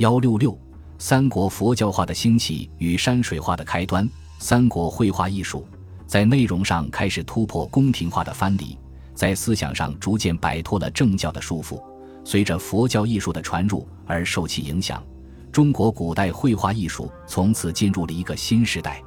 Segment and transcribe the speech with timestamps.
[0.00, 0.58] 幺六六，
[0.96, 4.08] 三国佛教化的兴起与山水画的开端。
[4.38, 5.68] 三国绘画艺术
[6.06, 8.78] 在内容上开始突破宫廷化的藩篱，
[9.14, 11.78] 在思想上逐渐摆脱了政教的束缚。
[12.24, 15.04] 随着佛教艺术的传入而受其影响，
[15.52, 19.02] 中国古代绘画艺术从此进入了一个新时代。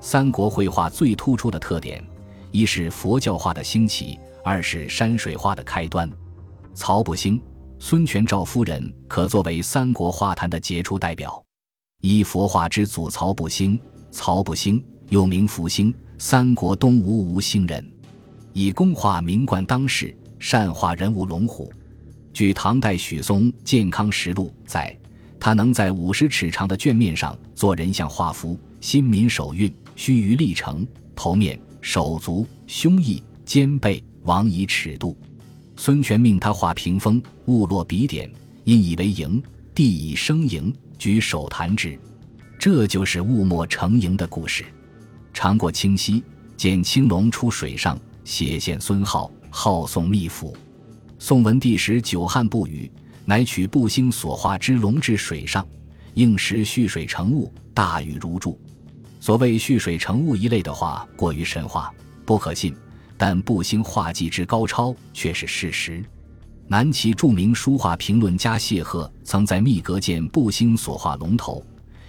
[0.00, 2.02] 三国绘画最突出的特点，
[2.50, 6.10] 一是佛教化的兴起，二是山水画的开端。
[6.72, 7.38] 曹不兴、
[7.82, 11.42] 孙权、赵夫人可作为三国画坛的杰出代表。
[12.02, 13.80] 一佛画之祖曹不兴，
[14.10, 17.82] 曹不兴又名福兴，三国东吴吴兴人，
[18.52, 21.72] 以工画名冠当世，善画人物龙虎。
[22.34, 24.94] 据唐代许嵩《健康实录》载，
[25.40, 29.74] 他能在五十尺长的卷面上做人像画符，心民手运。
[29.96, 35.16] 须臾立成，头面、手足、胸臆、肩背，王以尺度。
[35.82, 38.30] 孙权命他画屏风，勿落笔点，
[38.64, 39.42] 因以为营，
[39.74, 41.98] 地以生营，举手弹之。
[42.58, 44.62] 这就是雾墨成营的故事。
[45.32, 46.22] 尝过清溪，
[46.54, 50.54] 见青龙出水上，写现孙浩，号宋密府。
[51.18, 52.92] 宋文帝时久旱不雨，
[53.24, 55.66] 乃取步星所画之龙至水上，
[56.12, 58.60] 应时蓄水成雾，大雨如注。
[59.18, 61.90] 所谓蓄水成雾一类的话，过于神话，
[62.26, 62.76] 不可信。
[63.22, 66.02] 但步星画技之高超却是事实。
[66.66, 71.62] 南齐著名书画评论家谢赫曾在密阁见步星所画龙头，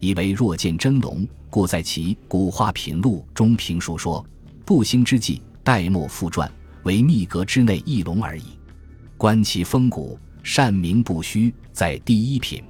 [0.00, 4.26] 以为若见真龙，故在其《古画品录》中评述说
[4.66, 6.50] ：“步星之技，代墨复传，
[6.82, 8.58] 为密阁之内一龙而已。
[9.16, 12.64] 观其风骨，善名不虚，在第一品。”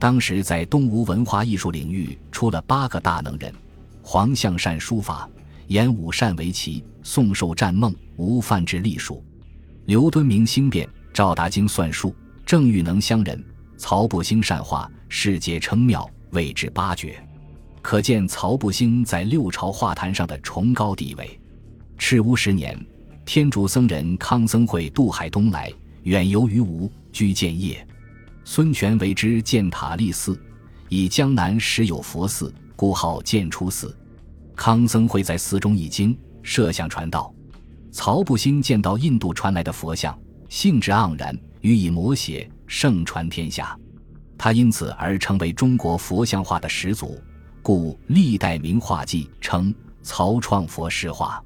[0.00, 3.52] 当时在东吴文化艺术领域出了八个大能人。
[4.00, 5.28] 黄象善书法，
[5.68, 9.22] 演武善围棋，宋寿战梦，吴范之隶书，
[9.86, 12.14] 刘敦明兴变，赵达经算术，
[12.44, 13.44] 郑玉能相人，
[13.76, 17.20] 曹不兴善画，世界称妙，谓之八绝。
[17.82, 21.38] 可见曹不兴在六朝画坛上的崇高地位。
[21.98, 22.78] 赤乌十年，
[23.24, 25.72] 天竺僧人康僧会渡海东来，
[26.04, 27.84] 远游于吴，居建业。
[28.44, 30.40] 孙权为之建塔立寺，
[30.88, 32.54] 以江南时有佛寺。
[32.76, 33.96] 故号建初寺，
[34.56, 37.32] 康僧会在寺中译经，设像传道。
[37.92, 40.18] 曹不兴见到印度传来的佛像，
[40.48, 43.78] 兴致盎然，予以摹写，盛传天下。
[44.38, 47.22] 他因此而成为中国佛像画的始祖，
[47.62, 49.72] 故历代名画记称
[50.02, 51.42] 曹创佛师画。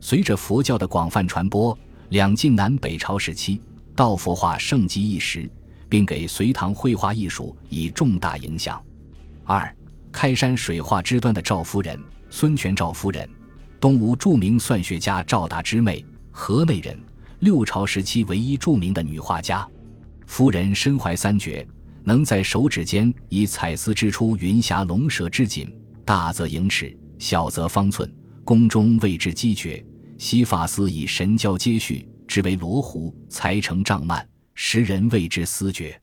[0.00, 1.76] 随着佛教的广泛传播，
[2.10, 3.60] 两晋南北朝时期，
[3.96, 5.50] 道佛画盛极一时，
[5.88, 8.80] 并给隋唐绘画艺术以重大影响。
[9.44, 9.74] 二。
[10.12, 11.98] 开山水画之端的赵夫人，
[12.36, 13.30] 孙权赵夫人，
[13.78, 16.98] 东吴著名算学家赵达之妹，河内人，
[17.38, 19.64] 六朝时期唯一著名的女画家。
[20.26, 21.64] 夫人身怀三绝，
[22.02, 25.72] 能在手指间以彩丝织出云霞龙蛇之锦，
[26.04, 28.12] 大则盈尺，小则方寸，
[28.42, 29.86] 宫中谓之机绝。
[30.18, 34.20] 西发丝以神交接续，织为罗湖，裁成帐幔，
[34.54, 35.96] 时人谓之丝绝。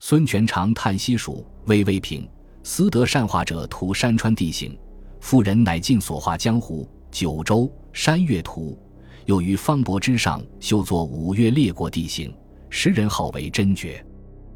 [0.00, 2.26] 孙权常叹息蜀，巍巍平。
[2.62, 4.76] 思得善画者图山川地形，
[5.20, 8.78] 夫人乃尽所画江湖、九州、山岳图，
[9.24, 12.32] 又于方帛之上修作五岳列国地形，
[12.70, 14.04] 时人号为真绝。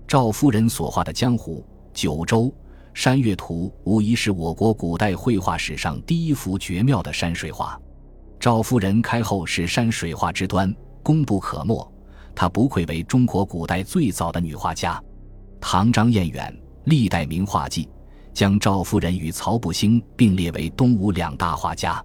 [0.07, 2.53] 赵夫人所画的江湖、九州、
[2.95, 7.81] 山岳图，无疑是我国古代绘画史上第一幅绝妙的山水画。
[8.39, 11.93] 赵夫人开后是山水画之端，功不可没。
[12.35, 15.03] 她不愧为中国古代最早的女画家。
[15.61, 16.53] 唐张彦远
[16.85, 17.85] 《历代名画记》。
[18.33, 22.03] 将赵夫人与曹不兴并列为东吴两大画家，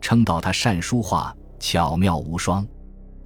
[0.00, 2.66] 称道他善书画，巧妙无双。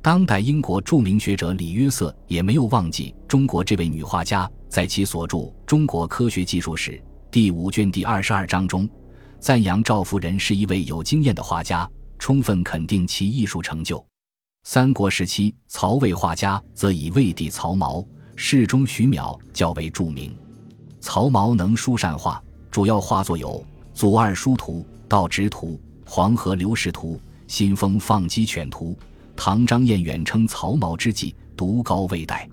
[0.02, 5.36] 当代英国著名学者李约瑟也没有忘记中国这位女画家，在其所著
[5.66, 6.92] 《中国科学技术史》
[7.30, 8.88] 第五卷第二十二章中，
[9.38, 14.04] 赞扬赵夫人是一位有经验的画家，充分肯定其艺术成就。
[14.64, 20.34] 三国时期，曹魏画家则以魏帝曹髦、世中徐邈较为著名。
[21.00, 23.48] 曹髦能书善画，主要画作有
[23.94, 25.68] 《祖二书图》《道直图》
[26.04, 27.14] 《黄河流逝图》
[27.46, 28.96] 《新丰放鸡犬图》。
[29.34, 32.46] 唐张彦远称曹髦之技独高魏代。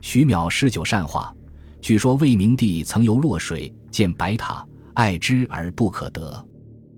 [0.00, 1.32] 徐邈诗酒善画，
[1.80, 6.44] 据说魏明帝曾游洛水，见白塔，爱之而不可得。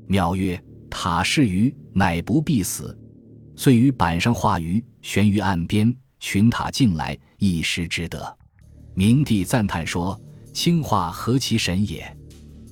[0.09, 2.99] 邈曰：“塔是鱼，乃不必死。”
[3.55, 8.39] 遂于板上画鱼，悬于岸边，群塔竞来，一时之得。
[8.95, 10.19] 明帝赞叹说。
[10.57, 12.17] 青画何其神也！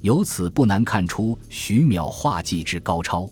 [0.01, 3.29] 由此不难看出徐淼画技之高超。